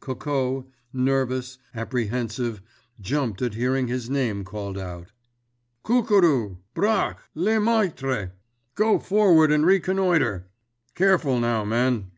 [0.00, 2.62] Coco, nervous, apprehensive,
[2.98, 5.12] jumped at hearing his name called out.
[5.84, 6.56] "Cucurou!
[6.74, 7.20] Bracques!
[7.34, 8.32] Lemaitre!
[8.74, 10.46] Go forward and reconnoiter!
[10.94, 12.10] Careful, now, men!"